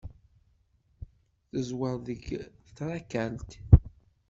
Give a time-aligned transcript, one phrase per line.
[1.49, 2.23] Teẓwer deg
[2.75, 3.51] trakalt.